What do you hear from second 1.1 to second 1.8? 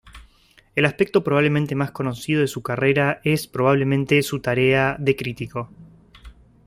probablemente